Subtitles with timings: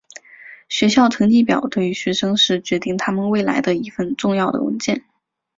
[0.67, 5.03] 学校成绩表对于学生是决定他们未来的一份重要的文件。